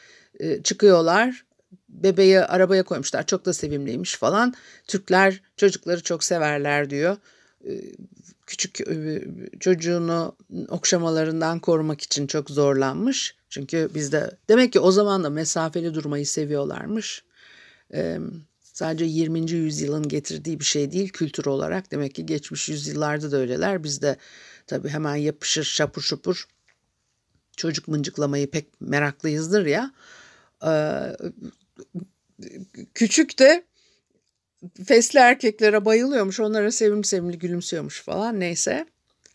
e, 0.41 0.63
çıkıyorlar. 0.63 1.45
Bebeği 1.89 2.41
arabaya 2.41 2.83
koymuşlar 2.83 3.27
çok 3.27 3.45
da 3.45 3.53
sevimliymiş 3.53 4.17
falan. 4.17 4.55
Türkler 4.87 5.41
çocukları 5.57 6.03
çok 6.03 6.25
severler 6.25 6.91
diyor. 6.91 7.17
Küçük 8.47 8.81
e, 8.81 9.25
çocuğunu 9.61 10.37
okşamalarından 10.69 11.59
korumak 11.59 12.01
için 12.01 12.27
çok 12.27 12.51
zorlanmış. 12.51 13.37
Çünkü 13.49 13.91
bizde 13.95 14.37
demek 14.49 14.73
ki 14.73 14.81
o 14.81 14.93
zaman 14.93 15.25
da 15.25 15.31
mesafeli 15.31 15.95
durmayı 15.95 16.27
seviyorlarmış. 16.27 17.25
Ee, 17.95 18.19
sadece 18.63 19.05
20. 19.05 19.51
yüzyılın 19.51 20.09
getirdiği 20.09 20.61
bir 20.61 20.65
şey 20.65 20.93
değil 20.93 21.09
kültür 21.09 21.45
olarak. 21.47 21.91
Demek 21.91 22.15
ki 22.15 22.27
geçmiş 22.27 22.69
yüzyıllarda 22.69 23.33
da 23.33 23.37
öyleler. 23.37 23.85
Bizde 23.85 24.17
tabii 24.67 24.89
hemen 24.89 25.17
yapışır 25.17 25.65
şapur 25.65 26.03
şupur 26.03 26.49
çocuk 27.57 27.89
mıncıklamayı 27.89 28.51
pek 28.51 28.81
meraklıyızdır 28.81 29.67
ya. 29.67 29.93
Ee, 30.67 31.17
küçük 32.95 33.39
de 33.39 33.65
fesli 34.87 35.19
erkeklere 35.19 35.85
bayılıyormuş. 35.85 36.41
Onlara 36.41 36.71
sevimli 36.71 37.05
sevimli 37.05 37.39
gülümsüyormuş 37.39 38.03
falan 38.03 38.41
neyse. 38.41 38.87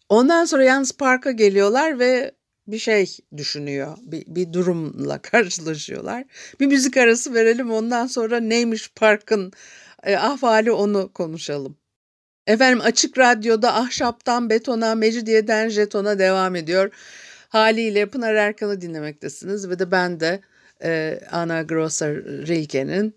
Ondan 0.09 0.45
sonra 0.45 0.63
yalnız 0.63 0.91
parka 0.91 1.31
geliyorlar 1.31 1.99
ve 1.99 2.31
bir 2.67 2.79
şey 2.79 3.17
düşünüyor. 3.37 3.97
Bir, 4.01 4.23
bir 4.27 4.53
durumla 4.53 5.17
karşılaşıyorlar. 5.21 6.23
Bir 6.59 6.67
müzik 6.67 6.97
arası 6.97 7.33
verelim 7.33 7.71
ondan 7.71 8.07
sonra 8.07 8.39
neymiş 8.39 8.91
parkın 8.95 9.51
e, 10.03 10.17
ahvali 10.17 10.71
onu 10.71 11.13
konuşalım. 11.13 11.77
Efendim 12.47 12.81
Açık 12.81 13.17
Radyo'da 13.17 13.75
ahşaptan 13.75 14.49
betona, 14.49 14.95
mecidiyeden 14.95 15.69
jetona 15.69 16.19
devam 16.19 16.55
ediyor. 16.55 16.91
Haliyle 17.49 18.05
Pınar 18.05 18.33
Erkan'ı 18.33 18.81
dinlemektesiniz 18.81 19.69
ve 19.69 19.79
de 19.79 19.91
ben 19.91 20.19
de 20.19 20.41
e, 20.83 21.19
Ana 21.31 21.61
Grossa 21.61 22.09
Rilke'nin 22.15 23.15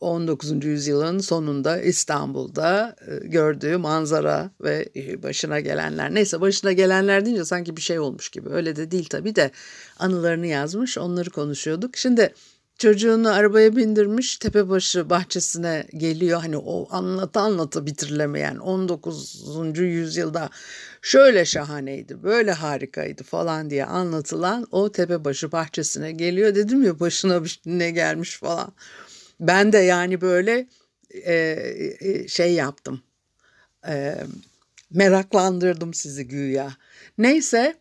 19. 0.00 0.64
yüzyılın 0.64 1.18
sonunda 1.18 1.80
İstanbul'da 1.80 2.96
e, 3.06 3.26
gördüğü 3.26 3.76
manzara 3.76 4.50
ve 4.60 4.88
e, 4.96 5.22
başına 5.22 5.60
gelenler. 5.60 6.14
Neyse 6.14 6.40
başına 6.40 6.72
gelenler 6.72 7.24
deyince 7.24 7.44
sanki 7.44 7.76
bir 7.76 7.82
şey 7.82 7.98
olmuş 7.98 8.28
gibi. 8.28 8.48
Öyle 8.48 8.76
de 8.76 8.90
değil 8.90 9.06
tabii 9.10 9.36
de 9.36 9.50
anılarını 9.98 10.46
yazmış 10.46 10.98
onları 10.98 11.30
konuşuyorduk. 11.30 11.96
Şimdi 11.96 12.34
çocuğunu 12.78 13.32
arabaya 13.32 13.76
bindirmiş 13.76 14.36
tepebaşı 14.36 15.10
bahçesine 15.10 15.86
geliyor. 15.96 16.40
Hani 16.40 16.56
o 16.56 16.88
anlata 16.90 17.40
anlata 17.40 17.86
bitirilemeyen 17.86 18.56
19. 18.56 19.44
yüzyılda 19.78 20.50
şöyle 21.02 21.44
şahaneydi 21.44 22.22
böyle 22.22 22.52
harikaydı 22.52 23.22
falan 23.22 23.70
diye 23.70 23.84
anlatılan 23.84 24.66
o 24.70 24.92
tepebaşı 24.92 25.52
bahçesine 25.52 26.12
geliyor. 26.12 26.54
Dedim 26.54 26.82
ya 26.82 27.00
başına 27.00 27.42
ne 27.66 27.90
gelmiş 27.90 28.36
falan. 28.36 28.72
Ben 29.40 29.72
de 29.72 29.78
yani 29.78 30.20
böyle 30.20 30.68
e, 31.10 31.34
e, 32.00 32.28
şey 32.28 32.54
yaptım. 32.54 33.02
E, 33.88 34.16
meraklandırdım 34.90 35.94
sizi 35.94 36.28
güya. 36.28 36.72
Neyse 37.18 37.76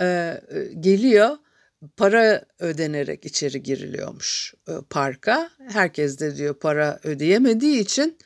e, 0.00 0.40
geliyor 0.80 1.36
para 1.96 2.44
ödenerek 2.58 3.24
içeri 3.24 3.62
giriliyormuş 3.62 4.54
e, 4.68 4.72
parka. 4.90 5.50
Herkes 5.68 6.20
de 6.20 6.36
diyor 6.36 6.54
para 6.54 7.00
ödeyemediği 7.04 7.80
için 7.80 8.18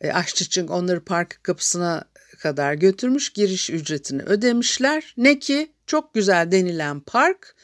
e, 0.00 0.12
aşçı 0.12 0.48
çünkü 0.48 0.72
onları 0.72 1.04
park 1.04 1.40
kapısına 1.42 2.04
kadar 2.38 2.74
götürmüş 2.74 3.30
giriş 3.30 3.70
ücretini 3.70 4.22
ödemişler. 4.22 5.14
Ne 5.16 5.38
ki 5.38 5.72
çok 5.86 6.14
güzel 6.14 6.52
denilen 6.52 7.00
park 7.00 7.54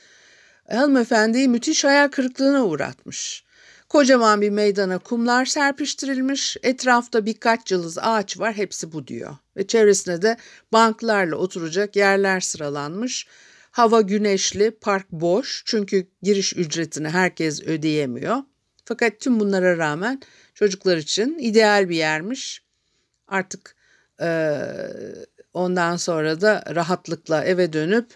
hanımefendiyi 0.71 1.49
müthiş 1.49 1.85
hayal 1.85 2.09
kırıklığına 2.09 2.65
uğratmış. 2.65 3.45
Kocaman 3.89 4.41
bir 4.41 4.51
meydana 4.51 4.99
kumlar 4.99 5.45
serpiştirilmiş, 5.45 6.57
etrafta 6.63 7.27
birkaç 7.27 7.73
yıldız 7.73 7.99
ağaç 7.99 8.39
var, 8.39 8.55
hepsi 8.55 8.93
bu 8.93 9.07
diyor. 9.07 9.37
Ve 9.57 9.67
çevresine 9.67 10.23
de 10.23 10.37
banklarla 10.73 11.37
oturacak 11.37 11.97
yerler 11.97 12.41
sıralanmış. 12.41 13.27
Hava 13.71 14.01
güneşli, 14.01 14.71
park 14.71 15.13
boş 15.13 15.63
çünkü 15.67 16.07
giriş 16.23 16.57
ücretini 16.57 17.09
herkes 17.09 17.63
ödeyemiyor. 17.63 18.37
Fakat 18.85 19.21
tüm 19.21 19.41
bunlara 19.41 19.79
rağmen 19.79 20.23
çocuklar 20.55 20.97
için 20.97 21.39
ideal 21.39 21.89
bir 21.89 21.97
yermiş. 21.97 22.63
Artık 23.29 23.77
e, 24.21 24.61
ondan 25.55 25.97
sonra 25.97 26.41
da 26.41 26.65
rahatlıkla 26.75 27.45
eve 27.45 27.73
dönüp 27.73 28.07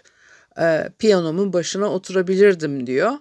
e, 0.59 0.89
piyanomun 0.99 1.53
başına 1.53 1.85
oturabilirdim 1.85 2.87
diyor. 2.87 3.13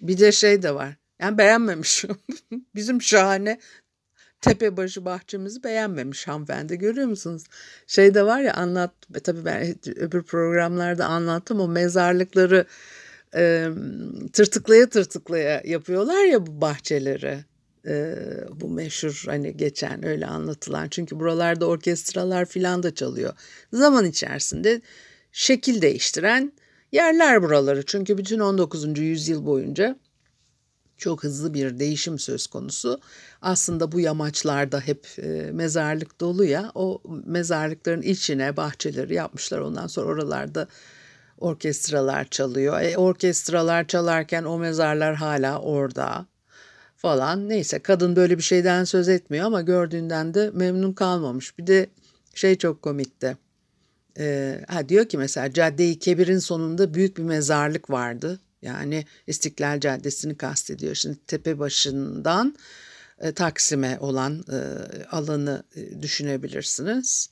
Bir 0.00 0.18
de 0.18 0.32
şey 0.32 0.62
de 0.62 0.74
var. 0.74 0.96
Yani 1.20 1.38
beğenmemişim. 1.38 2.16
Bizim 2.74 3.02
şahane 3.02 3.60
tepebaşı 4.40 5.04
bahçemizi 5.04 5.64
beğenmemiş 5.64 6.28
hanımefendi 6.28 6.78
görüyor 6.78 7.08
musunuz? 7.08 7.44
Şey 7.86 8.14
de 8.14 8.26
var 8.26 8.40
ya 8.40 8.54
anlat 8.54 8.90
tabii 9.24 9.44
ben 9.44 9.76
öbür 9.96 10.22
programlarda 10.22 11.06
anlattım 11.06 11.60
o 11.60 11.68
mezarlıkları 11.68 12.66
e, 13.34 13.68
tırtıklaya 14.32 14.88
tırtıklaya 14.88 15.62
yapıyorlar 15.64 16.24
ya 16.24 16.46
bu 16.46 16.60
bahçeleri. 16.60 17.44
E, 17.86 18.14
bu 18.60 18.68
meşhur 18.68 19.22
hani 19.26 19.56
geçen 19.56 20.04
öyle 20.04 20.26
anlatılan 20.26 20.88
çünkü 20.88 21.20
buralarda 21.20 21.66
orkestralar 21.66 22.44
filan 22.44 22.82
da 22.82 22.94
çalıyor. 22.94 23.32
Zaman 23.72 24.04
içerisinde 24.04 24.80
şekil 25.32 25.82
değiştiren 25.82 26.52
yerler 26.92 27.42
buraları. 27.42 27.86
Çünkü 27.86 28.18
bütün 28.18 28.38
19. 28.38 28.98
yüzyıl 28.98 29.46
boyunca 29.46 29.96
çok 30.96 31.24
hızlı 31.24 31.54
bir 31.54 31.78
değişim 31.78 32.18
söz 32.18 32.46
konusu. 32.46 33.00
Aslında 33.46 33.92
bu 33.92 34.00
yamaçlarda 34.00 34.80
hep 34.80 35.06
e, 35.18 35.26
mezarlık 35.52 36.20
dolu 36.20 36.44
ya. 36.44 36.72
O 36.74 37.02
mezarlıkların 37.26 38.02
içine 38.02 38.56
bahçeleri 38.56 39.14
yapmışlar. 39.14 39.58
Ondan 39.58 39.86
sonra 39.86 40.06
oralarda 40.06 40.68
orkestralar 41.38 42.24
çalıyor. 42.24 42.80
E, 42.80 42.96
orkestralar 42.96 43.86
çalarken 43.86 44.44
o 44.44 44.58
mezarlar 44.58 45.14
hala 45.14 45.58
orada 45.60 46.26
falan. 46.96 47.48
Neyse 47.48 47.78
kadın 47.78 48.16
böyle 48.16 48.38
bir 48.38 48.42
şeyden 48.42 48.84
söz 48.84 49.08
etmiyor 49.08 49.46
ama 49.46 49.62
gördüğünden 49.62 50.34
de 50.34 50.50
memnun 50.54 50.92
kalmamış. 50.92 51.58
Bir 51.58 51.66
de 51.66 51.86
şey 52.34 52.58
çok 52.58 52.82
komikti. 52.82 53.36
Ee, 54.18 54.64
ha 54.68 54.88
diyor 54.88 55.04
ki 55.08 55.18
mesela 55.18 55.52
Cadde-i 55.52 55.98
Kebir'in 55.98 56.38
sonunda 56.38 56.94
büyük 56.94 57.16
bir 57.16 57.22
mezarlık 57.22 57.90
vardı. 57.90 58.40
Yani 58.62 59.04
İstiklal 59.26 59.80
Caddesi'ni 59.80 60.36
kastediyor. 60.36 60.94
Şimdi 60.94 61.18
tepe 61.26 61.58
başından 61.58 62.54
e, 63.20 63.32
Taksim'e 63.32 63.98
olan 64.00 64.44
e, 64.52 64.58
alanı 65.10 65.62
e, 65.76 66.02
düşünebilirsiniz. 66.02 67.30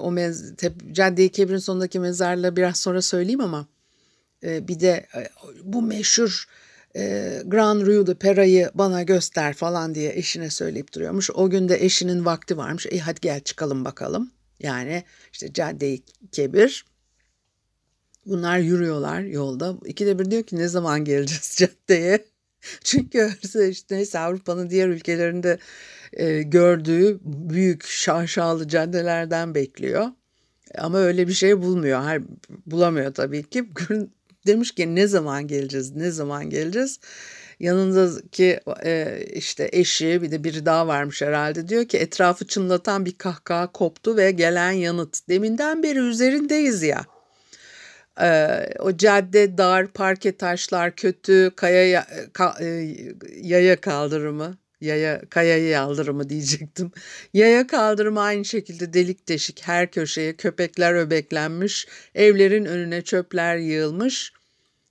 O 0.00 0.10
mez, 0.10 0.54
Cadde-i 0.92 1.28
Kebir'in 1.32 1.58
sonundaki 1.58 2.00
mezarla 2.00 2.56
biraz 2.56 2.78
sonra 2.78 3.02
söyleyeyim 3.02 3.40
ama 3.40 3.66
bir 4.42 4.80
de 4.80 5.06
bu 5.62 5.82
meşhur 5.82 6.48
Grand 7.44 7.86
Rue 7.86 8.06
de 8.06 8.14
Pera'yı 8.14 8.70
bana 8.74 9.02
göster 9.02 9.54
falan 9.54 9.94
diye 9.94 10.12
eşine 10.12 10.50
söyleyip 10.50 10.94
duruyormuş. 10.94 11.30
O 11.30 11.50
gün 11.50 11.68
de 11.68 11.84
eşinin 11.84 12.24
vakti 12.24 12.56
varmış. 12.56 12.86
E 12.90 12.98
hadi 12.98 13.20
gel 13.20 13.40
çıkalım 13.40 13.84
bakalım. 13.84 14.30
Yani 14.60 15.04
işte 15.32 15.52
Cadde-i 15.52 16.02
Kebir. 16.32 16.84
Bunlar 18.26 18.58
yürüyorlar 18.58 19.20
yolda. 19.20 19.76
İkide 19.84 20.18
bir 20.18 20.30
diyor 20.30 20.42
ki 20.42 20.56
ne 20.56 20.68
zaman 20.68 21.04
geleceğiz 21.04 21.56
caddeye? 21.58 22.24
Çünkü 22.84 23.30
işte 23.70 23.96
neyse 23.96 24.18
Avrupa'nın 24.18 24.70
diğer 24.70 24.88
ülkelerinde 24.88 25.58
e, 26.12 26.42
gördüğü 26.42 27.18
büyük 27.24 27.86
şaşalı 27.86 28.68
caddelerden 28.68 29.54
bekliyor. 29.54 30.06
Ama 30.78 30.98
öyle 30.98 31.28
bir 31.28 31.32
şey 31.32 31.58
bulmuyor. 31.62 32.02
Her, 32.02 32.22
bulamıyor 32.66 33.14
tabii 33.14 33.42
ki. 33.42 33.64
Demiş 34.46 34.72
ki 34.74 34.94
ne 34.94 35.06
zaman 35.06 35.46
geleceğiz, 35.46 35.96
ne 35.96 36.10
zaman 36.10 36.50
geleceğiz? 36.50 37.00
Yanındaki 37.60 38.60
e, 38.84 39.24
işte 39.34 39.68
eşi 39.72 40.22
bir 40.22 40.30
de 40.30 40.44
biri 40.44 40.66
daha 40.66 40.86
varmış 40.86 41.22
herhalde 41.22 41.68
diyor 41.68 41.84
ki 41.84 41.98
etrafı 41.98 42.46
çınlatan 42.46 43.06
bir 43.06 43.18
kahkaha 43.18 43.72
koptu 43.72 44.16
ve 44.16 44.30
gelen 44.30 44.70
yanıt. 44.70 45.28
Deminden 45.28 45.82
beri 45.82 45.98
üzerindeyiz 45.98 46.82
ya. 46.82 47.04
Ee, 48.20 48.68
o 48.78 48.96
cadde 48.96 49.58
dar, 49.58 49.86
parke 49.86 50.36
taşlar 50.36 50.96
kötü, 50.96 51.50
kaya 51.56 52.06
ka, 52.32 52.56
e, 52.60 52.66
yaya 53.42 53.80
kaldırımı, 53.80 54.58
yaya 54.80 55.22
kaya 55.30 55.58
yaldırımı 55.68 56.28
diyecektim. 56.28 56.92
Yaya 57.34 57.66
kaldırımı 57.66 58.20
aynı 58.20 58.44
şekilde 58.44 58.92
delik 58.92 59.28
deşik 59.28 59.62
her 59.62 59.90
köşeye 59.90 60.36
köpekler 60.36 60.94
öbeklenmiş, 60.94 61.86
evlerin 62.14 62.64
önüne 62.64 63.02
çöpler 63.02 63.56
yığılmış. 63.56 64.32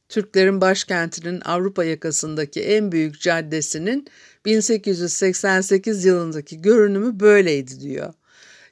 Türklerin 0.10 0.62
başkentinin 0.62 1.42
Avrupa 1.42 1.84
yakasındaki 1.84 2.62
en 2.62 2.92
büyük 2.92 3.22
caddesinin 3.22 4.08
1888 4.46 6.06
yılındaki 6.06 6.62
görünümü 6.62 7.20
böyleydi 7.20 7.80
diyor. 7.80 8.14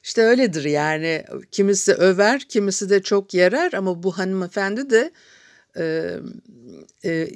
İşte 0.04 0.22
öyledir 0.22 0.64
yani 0.64 1.24
kimisi 1.50 1.94
över 1.94 2.40
kimisi 2.40 2.90
de 2.90 3.02
çok 3.02 3.34
yerer 3.34 3.72
ama 3.72 4.02
bu 4.02 4.18
hanımefendi 4.18 4.90
de 4.90 5.12
e, 5.76 6.16
e, 7.04 7.28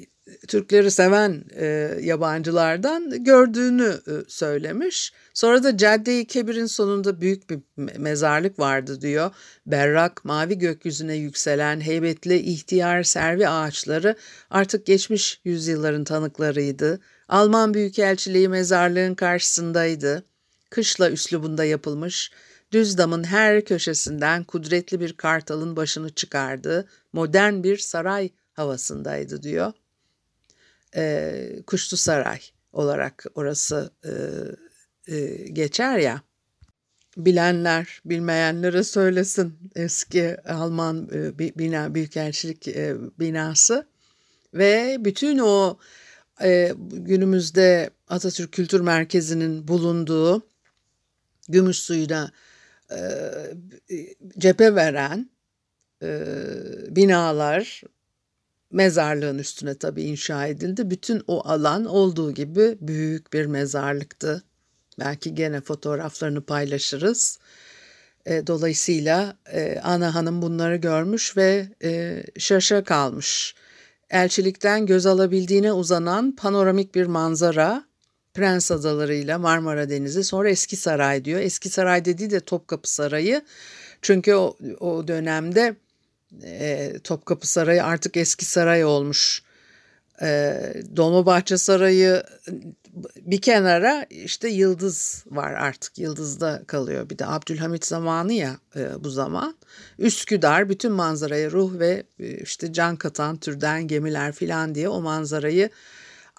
Türkleri 0.47 0.91
seven 0.91 1.43
e, 1.55 1.65
yabancılardan 2.01 3.23
gördüğünü 3.23 3.99
e, 4.07 4.11
söylemiş. 4.27 5.13
Sonra 5.33 5.63
da 5.63 5.77
Cadde-i 5.77 6.27
Kebir'in 6.27 6.65
sonunda 6.65 7.21
büyük 7.21 7.49
bir 7.49 7.59
mezarlık 7.97 8.59
vardı 8.59 9.01
diyor. 9.01 9.31
Berrak, 9.65 10.25
mavi 10.25 10.57
gökyüzüne 10.57 11.15
yükselen 11.15 11.81
heybetli 11.81 12.37
ihtiyar 12.37 13.03
servi 13.03 13.47
ağaçları 13.47 14.15
artık 14.49 14.85
geçmiş 14.85 15.41
yüzyılların 15.43 16.03
tanıklarıydı. 16.03 16.99
Alman 17.29 17.73
Büyükelçiliği 17.73 18.49
mezarlığın 18.49 19.15
karşısındaydı. 19.15 20.23
Kışla 20.69 21.11
üslubunda 21.11 21.63
yapılmış, 21.63 22.31
düz 22.71 22.97
damın 22.97 23.23
her 23.23 23.65
köşesinden 23.65 24.43
kudretli 24.43 24.99
bir 24.99 25.13
kartalın 25.13 25.75
başını 25.75 26.09
çıkardı. 26.09 26.87
Modern 27.13 27.63
bir 27.63 27.77
saray 27.77 28.29
havasındaydı 28.53 29.43
diyor 29.43 29.73
e, 30.95 31.61
Kuşlu 31.67 31.97
Saray 31.97 32.39
olarak 32.73 33.25
orası 33.35 33.91
e, 34.05 34.11
e, 35.15 35.47
geçer 35.49 35.97
ya. 35.97 36.21
Bilenler 37.17 38.01
bilmeyenlere 38.05 38.83
söylesin 38.83 39.53
eski 39.75 40.37
Alman 40.41 41.09
e, 41.13 41.39
bina 41.39 41.95
büyükelçilik 41.95 42.67
e, 42.67 42.95
binası 43.19 43.87
ve 44.53 44.97
bütün 44.99 45.37
o 45.37 45.77
e, 46.43 46.73
günümüzde 46.91 47.89
Atatürk 48.07 48.51
Kültür 48.51 48.81
Merkezi'nin 48.81 49.67
bulunduğu 49.67 50.43
gümüş 51.49 51.77
suyuna 51.77 52.31
e, 52.91 52.97
cephe 54.37 54.75
veren 54.75 55.29
e, 56.03 56.25
binalar 56.89 57.83
mezarlığın 58.71 59.37
üstüne 59.37 59.77
tabii 59.77 60.03
inşa 60.03 60.47
edildi. 60.47 60.89
Bütün 60.89 61.23
o 61.27 61.47
alan 61.47 61.85
olduğu 61.85 62.31
gibi 62.31 62.77
büyük 62.81 63.33
bir 63.33 63.45
mezarlıktı. 63.45 64.43
Belki 64.99 65.35
gene 65.35 65.61
fotoğraflarını 65.61 66.41
paylaşırız. 66.41 67.39
E, 68.25 68.47
dolayısıyla 68.47 69.37
e, 69.53 69.79
Ana 69.83 70.15
Hanım 70.15 70.41
bunları 70.41 70.75
görmüş 70.75 71.37
ve 71.37 71.67
e, 71.83 72.23
şaşa 72.37 72.83
kalmış. 72.83 73.55
Elçilikten 74.09 74.85
göz 74.85 75.05
alabildiğine 75.05 75.73
uzanan 75.73 76.35
panoramik 76.35 76.95
bir 76.95 77.05
manzara, 77.05 77.83
Prens 78.39 78.71
Adaları'yla 78.71 79.39
Marmara 79.39 79.89
Denizi, 79.89 80.23
sonra 80.23 80.49
Eski 80.49 80.75
Saray 80.75 81.25
diyor. 81.25 81.39
Eski 81.39 81.69
Saray 81.69 82.05
dediği 82.05 82.29
de 82.29 82.39
Topkapı 82.39 82.93
Sarayı. 82.93 83.41
Çünkü 84.01 84.33
o, 84.33 84.57
o 84.79 85.07
dönemde 85.07 85.75
e, 86.43 86.93
Topkapı 87.03 87.47
Sarayı 87.47 87.83
artık 87.83 88.17
eski 88.17 88.45
saray 88.45 88.85
olmuş. 88.85 89.43
E, 90.21 90.53
Dolmabahçe 90.95 91.57
Sarayı 91.57 92.23
bir 93.21 93.41
kenara 93.41 94.05
işte 94.09 94.49
Yıldız 94.49 95.23
var 95.27 95.53
artık 95.53 95.97
Yıldız'da 95.97 96.63
kalıyor. 96.67 97.09
Bir 97.09 97.17
de 97.17 97.25
Abdülhamit 97.25 97.85
zamanı 97.85 98.33
ya 98.33 98.57
e, 98.75 99.03
bu 99.03 99.09
zaman. 99.09 99.55
Üsküdar 99.97 100.69
bütün 100.69 100.91
manzaraya 100.91 101.51
ruh 101.51 101.79
ve 101.79 102.03
e, 102.19 102.37
işte 102.37 102.73
can 102.73 102.95
katan 102.95 103.37
türden 103.37 103.87
gemiler 103.87 104.31
filan 104.31 104.75
diye 104.75 104.89
o 104.89 105.01
manzarayı 105.01 105.69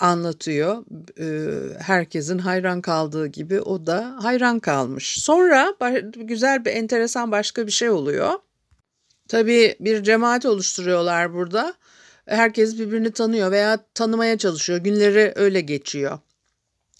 anlatıyor. 0.01 0.85
E, 1.19 1.49
herkesin 1.79 2.39
hayran 2.39 2.81
kaldığı 2.81 3.27
gibi 3.27 3.61
o 3.61 3.87
da 3.87 4.17
hayran 4.23 4.61
kalmış. 4.61 5.23
Sonra 5.23 5.75
güzel 6.17 6.65
bir 6.65 6.71
enteresan 6.71 7.33
başka 7.33 7.67
bir 7.67 7.73
şey 7.73 7.91
oluyor. 7.91 8.33
Tabii 9.29 9.77
bir 9.81 10.03
cemaat 10.03 10.47
oluşturuyorlar 10.47 11.35
burada. 11.35 11.75
Herkes 12.27 12.79
birbirini 12.79 13.11
tanıyor 13.13 13.51
veya 13.51 13.79
tanımaya 13.95 14.39
çalışıyor. 14.39 14.79
Günleri 14.79 15.33
öyle 15.37 15.61
geçiyor. 15.61 16.19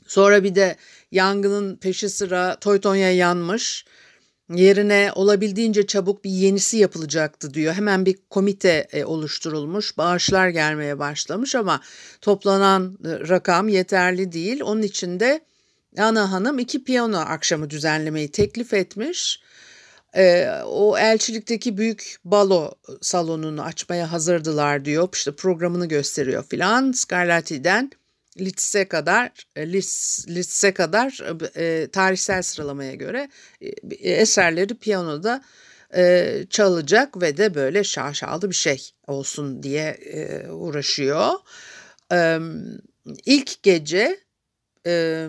Sonra 0.07 0.45
bir 0.45 0.55
de 0.55 0.77
yangının 1.11 1.77
peşi 1.77 2.09
sıra 2.09 2.57
Toytonya 2.61 3.13
yanmış. 3.13 3.85
Yerine 4.55 5.11
olabildiğince 5.15 5.87
çabuk 5.87 6.25
bir 6.25 6.31
yenisi 6.31 6.79
yapılacaktı 6.79 7.55
diyor. 7.55 7.75
Hemen 7.75 8.07
bir 8.07 8.17
komite 8.31 8.89
e, 8.93 9.05
oluşturulmuş, 9.05 9.99
bağışlar 9.99 10.49
gelmeye 10.49 10.99
başlamış 10.99 11.55
ama 11.55 11.81
toplanan 12.21 12.99
e, 13.05 13.29
rakam 13.29 13.69
yeterli 13.69 14.33
değil. 14.33 14.61
Onun 14.61 14.83
için 14.83 15.21
de 15.21 15.41
Ana 15.99 16.33
Hanım 16.33 16.59
iki 16.59 16.85
piyano 16.85 17.19
akşamı 17.19 17.71
düzenlemeyi 17.71 18.31
teklif 18.31 18.75
etmiş. 18.75 19.41
E, 20.17 20.49
o 20.67 20.99
elçilikteki 20.99 21.77
büyük 21.77 22.17
balo 22.25 22.75
salonunu 23.01 23.63
açmaya 23.63 24.13
hazırdılar 24.13 24.85
diyor. 24.85 25.09
İşte 25.13 25.33
programını 25.33 25.87
gösteriyor 25.87 26.45
filan. 26.45 26.93
Scarlatti'den 26.93 27.91
Liszt'e 28.41 28.89
kadar 28.89 29.31
Liszt'e 30.29 30.75
kadar 30.75 31.21
e, 31.57 31.87
tarihsel 31.87 32.43
sıralamaya 32.43 32.95
göre 32.95 33.29
e, 33.61 33.69
eserleri 34.11 34.75
piyanoda 34.75 35.43
e, 35.97 36.45
çalacak 36.51 37.23
ve 37.23 37.37
de 37.37 37.55
böyle 37.55 37.85
şaşalı 37.85 38.51
bir 38.51 38.55
şey 38.55 38.91
olsun 39.07 39.63
diye 39.63 39.89
e, 39.91 40.49
uğraşıyor. 40.49 41.31
E, 42.13 42.39
ilk 43.27 43.63
gece 43.63 44.21
e, 44.87 45.27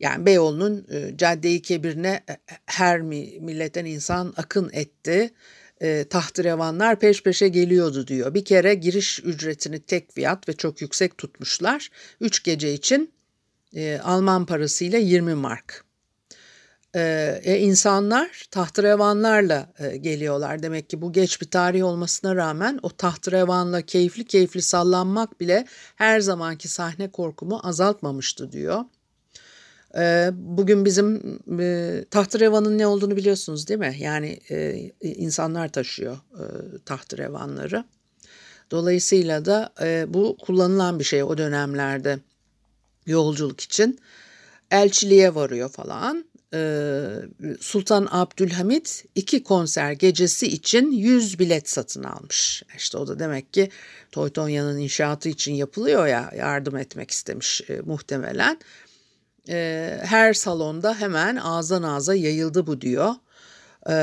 yani 0.00 0.26
Beyoğlu'nun 0.26 0.86
e, 0.90 1.16
Cadde-i 1.16 1.62
Kebir'ine 1.62 2.24
e, 2.30 2.36
her 2.66 3.00
milletten 3.00 3.84
insan 3.84 4.34
akın 4.36 4.70
etti. 4.72 5.10
E, 5.10 5.30
tahtrevanlar 6.10 6.98
peş 6.98 7.22
peşe 7.22 7.48
geliyordu 7.48 8.06
diyor. 8.06 8.34
Bir 8.34 8.44
kere 8.44 8.74
giriş 8.74 9.20
ücretini 9.24 9.80
tek 9.80 10.12
fiyat 10.12 10.48
ve 10.48 10.52
çok 10.52 10.80
yüksek 10.82 11.18
tutmuşlar. 11.18 11.90
Üç 12.20 12.42
gece 12.42 12.72
için 12.72 13.12
e, 13.74 13.98
Alman 14.04 14.46
parasıyla 14.46 14.98
20 14.98 15.34
mark. 15.34 15.84
e, 17.44 17.58
insanlar 17.58 18.44
tahtrevanlarla 18.50 19.72
e, 19.78 19.96
geliyorlar. 19.96 20.62
Demek 20.62 20.90
ki 20.90 21.02
bu 21.02 21.12
geç 21.12 21.40
bir 21.40 21.50
tarih 21.50 21.84
olmasına 21.84 22.36
rağmen 22.36 22.80
o 22.82 22.90
tahtrevanla 22.90 23.82
keyifli 23.82 24.24
keyifli 24.24 24.62
sallanmak 24.62 25.40
bile 25.40 25.66
her 25.96 26.20
zamanki 26.20 26.68
sahne 26.68 27.10
korkumu 27.10 27.60
azaltmamıştı 27.64 28.52
diyor. 28.52 28.84
E, 29.96 30.30
bugün 30.34 30.84
bizim 30.84 31.38
e, 31.60 32.04
tahtrevanın 32.10 32.78
ne 32.78 32.86
olduğunu 32.86 33.16
biliyorsunuz 33.16 33.68
değil 33.68 33.80
mi? 33.80 33.96
Yani 33.98 34.40
e, 34.50 34.90
insanlar 35.00 35.68
taşıyor 35.68 36.16
e, 36.16 36.44
tahtrevanları. 36.84 37.84
Dolayısıyla 38.70 39.44
da 39.44 39.72
e, 39.80 40.04
bu 40.08 40.36
kullanılan 40.40 40.98
bir 40.98 41.04
şey 41.04 41.22
o 41.22 41.38
dönemlerde 41.38 42.18
yolculuk 43.06 43.60
için. 43.60 43.98
Elçiliğe 44.70 45.34
varıyor 45.34 45.68
falan. 45.68 46.30
Ee, 46.54 47.00
Sultan 47.60 48.08
Abdülhamit 48.10 49.04
iki 49.14 49.42
konser 49.42 49.92
gecesi 49.92 50.46
için 50.46 50.90
100 50.90 51.38
bilet 51.38 51.68
satın 51.68 52.02
almış. 52.02 52.62
İşte 52.76 52.98
o 52.98 53.06
da 53.06 53.18
demek 53.18 53.52
ki 53.52 53.70
Toytonya'nın 54.12 54.78
inşaatı 54.78 55.28
için 55.28 55.54
yapılıyor 55.54 56.06
ya 56.06 56.32
yardım 56.36 56.76
etmek 56.76 57.10
istemiş 57.10 57.62
e, 57.68 57.80
muhtemelen. 57.80 58.58
E, 59.50 59.98
her 60.04 60.34
salonda 60.34 60.94
hemen 60.94 61.36
ağızdan 61.36 61.82
ağza 61.82 62.14
yayıldı 62.14 62.66
bu 62.66 62.80
diyor. 62.80 63.14
E, 63.88 63.94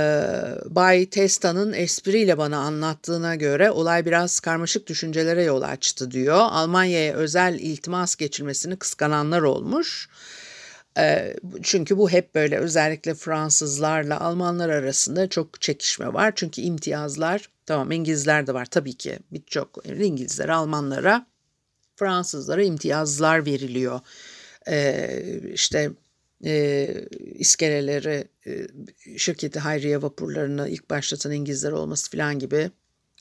Bay 0.66 1.10
Testa'nın 1.10 1.74
espriyle 1.74 2.38
bana 2.38 2.58
anlattığına 2.58 3.36
göre 3.36 3.72
olay 3.72 4.06
biraz 4.06 4.40
karmaşık 4.40 4.88
düşüncelere 4.88 5.44
yol 5.44 5.62
açtı 5.62 6.12
diyor. 6.12 6.38
Almanya'ya 6.38 7.14
özel 7.14 7.60
iltimas 7.60 8.16
geçilmesini 8.16 8.76
kıskananlar 8.76 9.42
olmuş. 9.42 10.10
Çünkü 11.64 11.98
bu 11.98 12.10
hep 12.10 12.36
böyle 12.36 12.58
özellikle 12.58 13.16
Fransızlarla 13.16 14.22
Almanlar 14.22 14.70
arasında 14.70 15.30
çok 15.30 15.62
çekişme 15.62 16.14
var. 16.14 16.34
Çünkü 16.36 16.62
imtiyazlar 16.62 17.50
tamam 17.66 17.92
İngilizler 17.92 18.48
de 18.48 18.54
var 18.54 18.66
tabii 18.66 18.94
ki 18.94 19.20
birçok 19.32 19.86
İngilizler 19.86 20.50
Almanlara 20.50 21.26
Fransızlara 21.96 22.64
imtiyazlar 22.64 23.46
veriliyor. 23.46 24.00
İşte 25.54 25.92
e, 26.46 26.88
iskeleleri, 27.36 28.28
e, 28.48 28.68
şirketi 29.18 29.60
hayriye 29.60 30.02
vapurlarını 30.02 30.70
ilk 30.70 30.90
başlatan 30.90 31.32
İngilizler 31.32 31.72
olması 31.72 32.12
falan 32.12 32.40
gibi 32.40 32.72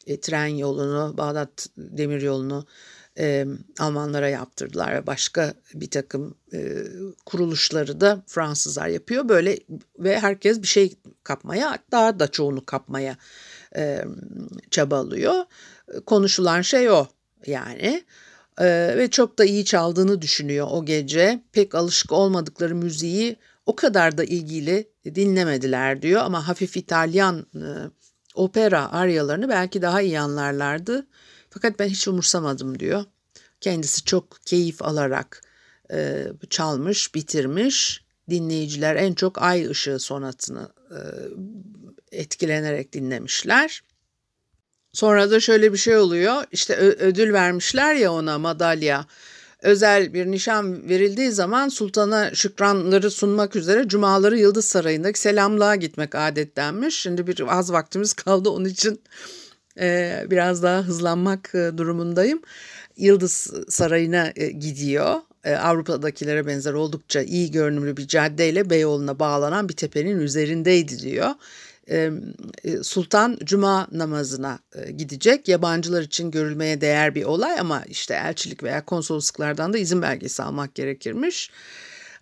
e, 0.06 0.20
tren 0.20 0.46
yolunu, 0.46 1.14
Bağdat 1.16 1.68
demir 1.76 2.22
yolunu 2.22 2.66
e, 3.18 3.46
Almanlara 3.78 4.28
yaptırdılar 4.28 4.94
ve 4.94 5.06
başka 5.06 5.54
bir 5.74 5.90
takım 5.90 6.34
e, 6.52 6.84
kuruluşları 7.26 8.00
da 8.00 8.22
Fransızlar 8.26 8.88
yapıyor. 8.88 9.28
Böyle 9.28 9.58
ve 9.98 10.20
herkes 10.20 10.62
bir 10.62 10.66
şey 10.66 10.94
kapmaya 11.22 11.78
daha 11.90 12.18
da 12.18 12.28
çoğunu 12.28 12.66
kapmaya 12.66 13.16
e, 13.76 14.04
çabalıyor. 14.70 15.44
Konuşulan 16.06 16.62
şey 16.62 16.90
o 16.90 17.06
yani. 17.46 18.04
Ee, 18.60 18.94
ve 18.96 19.10
çok 19.10 19.38
da 19.38 19.44
iyi 19.44 19.64
çaldığını 19.64 20.22
düşünüyor 20.22 20.68
o 20.70 20.84
gece. 20.84 21.42
Pek 21.52 21.74
alışık 21.74 22.12
olmadıkları 22.12 22.74
müziği 22.74 23.36
o 23.66 23.76
kadar 23.76 24.18
da 24.18 24.24
ilgili 24.24 24.88
dinlemediler 25.04 26.02
diyor 26.02 26.22
ama 26.24 26.48
hafif 26.48 26.76
İtalyan 26.76 27.46
e, 27.54 27.66
opera 28.34 28.92
aryalarını 28.92 29.48
belki 29.48 29.82
daha 29.82 30.00
iyi 30.00 30.20
anlarlardı. 30.20 31.06
Fakat 31.50 31.78
ben 31.78 31.88
hiç 31.88 32.08
umursamadım 32.08 32.78
diyor. 32.78 33.04
Kendisi 33.60 34.04
çok 34.04 34.36
keyif 34.46 34.82
alarak 34.82 35.42
e, 35.92 36.26
çalmış, 36.50 37.14
bitirmiş. 37.14 38.04
Dinleyiciler 38.30 38.96
en 38.96 39.14
çok 39.14 39.42
Ay 39.42 39.70
Işığı 39.70 39.98
sonatını 39.98 40.68
e, 40.90 40.98
etkilenerek 42.12 42.92
dinlemişler. 42.92 43.82
Sonra 44.96 45.30
da 45.30 45.40
şöyle 45.40 45.72
bir 45.72 45.78
şey 45.78 45.96
oluyor. 45.96 46.44
İşte 46.52 46.76
ödül 46.76 47.32
vermişler 47.32 47.94
ya 47.94 48.12
ona 48.12 48.38
madalya. 48.38 49.06
Özel 49.62 50.14
bir 50.14 50.26
nişan 50.26 50.88
verildiği 50.88 51.32
zaman 51.32 51.68
sultana 51.68 52.34
şükranları 52.34 53.10
sunmak 53.10 53.56
üzere 53.56 53.88
cumaları 53.88 54.38
Yıldız 54.38 54.64
Sarayı'ndaki 54.64 55.20
selamlığa 55.20 55.76
gitmek 55.76 56.14
adetlenmiş. 56.14 57.00
Şimdi 57.00 57.26
bir 57.26 57.58
az 57.58 57.72
vaktimiz 57.72 58.12
kaldı 58.12 58.50
onun 58.50 58.64
için 58.64 59.00
e, 59.80 60.24
biraz 60.30 60.62
daha 60.62 60.82
hızlanmak 60.82 61.54
e, 61.54 61.70
durumundayım. 61.76 62.42
Yıldız 62.96 63.52
Sarayı'na 63.68 64.32
e, 64.36 64.50
gidiyor. 64.50 65.14
Avrupa'dakilere 65.60 66.46
benzer 66.46 66.72
oldukça 66.72 67.22
iyi 67.22 67.50
görünümlü 67.50 67.96
bir 67.96 68.08
caddeyle 68.08 68.70
Beyoğlu'na 68.70 69.18
bağlanan 69.18 69.68
bir 69.68 69.74
tepenin 69.74 70.20
üzerindeydi 70.20 70.98
diyor. 70.98 71.30
E, 71.90 72.10
Sultan 72.82 73.38
Cuma 73.44 73.88
namazına 73.92 74.58
e, 74.74 74.90
gidecek. 74.92 75.48
Yabancılar 75.48 76.02
için 76.02 76.30
görülmeye 76.30 76.80
değer 76.80 77.14
bir 77.14 77.24
olay 77.24 77.60
ama 77.60 77.84
işte 77.88 78.14
elçilik 78.14 78.62
veya 78.62 78.84
konsolosluklardan 78.84 79.72
da 79.72 79.78
izin 79.78 80.02
belgesi 80.02 80.42
almak 80.42 80.74
gerekirmiş. 80.74 81.50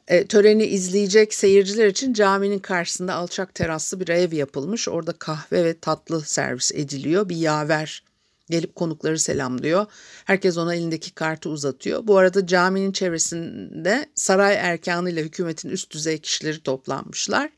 E, 0.08 0.26
töreni 0.26 0.64
izleyecek 0.64 1.34
seyirciler 1.34 1.86
için 1.86 2.12
caminin 2.12 2.58
karşısında 2.58 3.14
alçak 3.14 3.54
teraslı 3.54 4.00
bir 4.00 4.08
ev 4.08 4.32
yapılmış. 4.32 4.88
Orada 4.88 5.12
kahve 5.12 5.64
ve 5.64 5.78
tatlı 5.78 6.22
servis 6.22 6.72
ediliyor. 6.74 7.28
Bir 7.28 7.36
yaver 7.36 8.02
gelip 8.50 8.74
konukları 8.74 9.18
selamlıyor. 9.18 9.86
Herkes 10.24 10.56
ona 10.56 10.74
elindeki 10.74 11.14
kartı 11.14 11.48
uzatıyor. 11.48 12.06
Bu 12.06 12.18
arada 12.18 12.46
caminin 12.46 12.92
çevresinde 12.92 14.06
saray 14.14 14.54
erkanıyla 14.54 15.22
hükümetin 15.22 15.68
üst 15.68 15.90
düzey 15.90 16.18
kişileri 16.18 16.62
toplanmışlar 16.62 17.50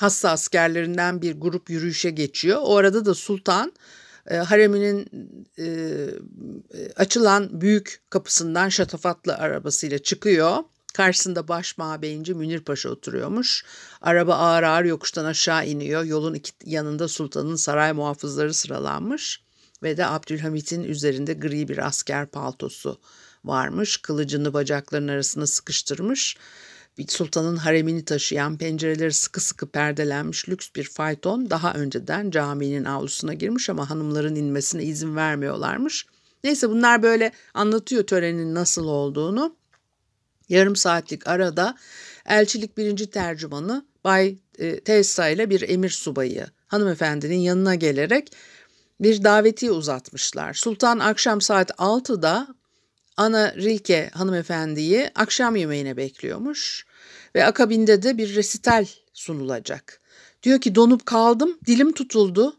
hassa 0.00 0.30
askerlerinden 0.30 1.22
bir 1.22 1.40
grup 1.40 1.70
yürüyüşe 1.70 2.10
geçiyor. 2.10 2.58
O 2.62 2.76
arada 2.76 3.04
da 3.04 3.14
sultan 3.14 3.72
e, 4.30 4.36
hareminin 4.36 5.06
e, 5.58 5.96
açılan 6.96 7.60
büyük 7.60 8.00
kapısından 8.10 8.68
şatafatlı 8.68 9.34
arabasıyla 9.34 9.98
çıkıyor. 9.98 10.56
Karşısında 10.94 11.48
baş 11.48 11.78
mabeyinci 11.78 12.34
Münir 12.34 12.60
Paşa 12.60 12.88
oturuyormuş. 12.88 13.64
Araba 14.00 14.34
ağır 14.34 14.62
ağır 14.62 14.84
yokuştan 14.84 15.24
aşağı 15.24 15.66
iniyor. 15.66 16.04
Yolun 16.04 16.34
iki 16.34 16.52
yanında 16.64 17.08
sultanın 17.08 17.56
saray 17.56 17.92
muhafızları 17.92 18.54
sıralanmış. 18.54 19.42
Ve 19.82 19.96
de 19.96 20.06
Abdülhamit'in 20.06 20.84
üzerinde 20.84 21.34
gri 21.34 21.68
bir 21.68 21.86
asker 21.86 22.26
paltosu 22.26 23.00
varmış. 23.44 23.96
Kılıcını 23.96 24.52
bacaklarının 24.52 25.08
arasına 25.12 25.46
sıkıştırmış 25.46 26.36
sultanın 27.08 27.56
haremini 27.56 28.04
taşıyan 28.04 28.58
pencereleri 28.58 29.12
sıkı 29.12 29.40
sıkı 29.40 29.66
perdelenmiş 29.70 30.48
lüks 30.48 30.68
bir 30.76 30.84
fayton 30.84 31.50
daha 31.50 31.74
önceden 31.74 32.30
caminin 32.30 32.84
avlusuna 32.84 33.34
girmiş 33.34 33.70
ama 33.70 33.90
hanımların 33.90 34.34
inmesine 34.34 34.84
izin 34.84 35.16
vermiyorlarmış. 35.16 36.06
Neyse 36.44 36.70
bunlar 36.70 37.02
böyle 37.02 37.32
anlatıyor 37.54 38.06
törenin 38.06 38.54
nasıl 38.54 38.86
olduğunu. 38.86 39.56
Yarım 40.48 40.76
saatlik 40.76 41.26
arada 41.26 41.76
elçilik 42.26 42.76
birinci 42.76 43.10
tercümanı 43.10 43.86
Bay 44.04 44.38
e, 44.58 44.80
Tessa 44.80 45.28
ile 45.28 45.50
bir 45.50 45.68
emir 45.68 45.90
subayı 45.90 46.46
hanımefendinin 46.66 47.38
yanına 47.38 47.74
gelerek 47.74 48.32
bir 49.00 49.24
daveti 49.24 49.70
uzatmışlar. 49.70 50.54
Sultan 50.54 50.98
akşam 50.98 51.40
saat 51.40 51.70
6'da 51.70 52.54
Ana 53.20 53.54
Rilke 53.54 54.10
hanımefendiyi 54.12 55.10
akşam 55.14 55.56
yemeğine 55.56 55.96
bekliyormuş 55.96 56.86
ve 57.34 57.44
akabinde 57.44 58.02
de 58.02 58.18
bir 58.18 58.34
resital 58.34 58.86
sunulacak. 59.12 60.00
Diyor 60.42 60.60
ki 60.60 60.74
donup 60.74 61.06
kaldım, 61.06 61.58
dilim 61.66 61.92
tutuldu. 61.92 62.56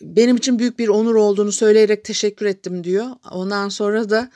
Benim 0.00 0.36
için 0.36 0.58
büyük 0.58 0.78
bir 0.78 0.88
onur 0.88 1.14
olduğunu 1.14 1.52
söyleyerek 1.52 2.04
teşekkür 2.04 2.46
ettim 2.46 2.84
diyor. 2.84 3.06
Ondan 3.30 3.68
sonra 3.68 4.10
da 4.10 4.30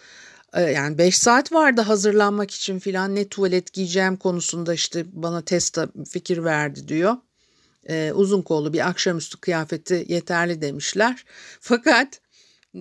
e, 0.52 0.62
yani 0.62 0.98
5 0.98 1.18
saat 1.18 1.52
vardı 1.52 1.80
hazırlanmak 1.80 2.50
için 2.50 2.78
filan 2.78 3.14
ne 3.14 3.28
tuvalet 3.28 3.72
giyeceğim 3.72 4.16
konusunda 4.16 4.74
işte 4.74 5.04
bana 5.12 5.42
testa 5.42 5.88
fikir 6.10 6.44
verdi 6.44 6.88
diyor. 6.88 7.16
Ee, 7.88 8.12
uzun 8.14 8.42
kollu 8.42 8.72
bir 8.72 8.88
akşamüstü 8.88 9.40
kıyafeti 9.40 10.04
yeterli 10.08 10.60
demişler. 10.60 11.24
Fakat 11.60 12.20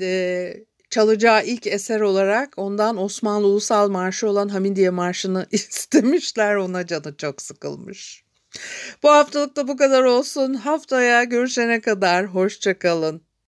e, 0.01 0.53
çalacağı 0.93 1.45
ilk 1.45 1.67
eser 1.67 2.01
olarak 2.01 2.53
ondan 2.57 2.97
Osmanlı 2.97 3.47
Ulusal 3.47 3.89
Marşı 3.89 4.29
olan 4.29 4.49
Hamidiye 4.49 4.89
Marşı'nı 4.89 5.47
istemişler. 5.51 6.55
Ona 6.55 6.85
canı 6.87 7.17
çok 7.17 7.41
sıkılmış. 7.41 8.23
Bu 9.03 9.09
haftalık 9.09 9.55
da 9.55 9.67
bu 9.67 9.77
kadar 9.77 10.03
olsun. 10.03 10.53
Haftaya 10.53 11.23
görüşene 11.23 11.81
kadar 11.81 12.25
hoşçakalın. 12.25 13.21